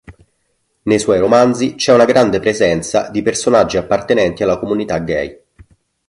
Nei 0.81 0.97
suoi 0.97 1.19
romanzi, 1.19 1.75
c'è 1.75 1.93
una 1.93 2.05
grande 2.05 2.39
presenza 2.39 3.07
di 3.11 3.21
personaggi 3.21 3.77
appartenenti 3.77 4.41
alla 4.41 4.57
comunità 4.57 4.97
gay. 4.97 5.39